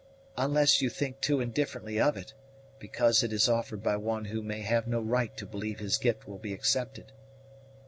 [0.35, 2.33] "Unless you may think too indifferently of it,
[2.79, 6.27] because it is offered by one who may have no right to believe his gift
[6.27, 7.11] will be accepted."